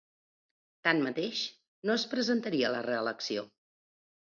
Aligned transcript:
Tanmateix, 0.87 1.43
no 1.91 1.95
es 2.01 2.09
presentaria 2.17 2.69
a 2.71 2.77
la 2.81 2.85
reelecció. 2.93 3.51